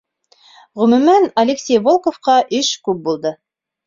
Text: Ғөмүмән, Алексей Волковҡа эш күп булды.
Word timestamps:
Ғөмүмән, 0.83 1.27
Алексей 1.41 1.79
Волковҡа 1.87 2.39
эш 2.61 2.71
күп 2.89 3.05
булды. 3.09 3.35